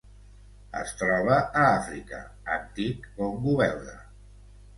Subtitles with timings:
[0.79, 2.23] Es troba a Àfrica:
[2.57, 3.97] antic Congo Belga.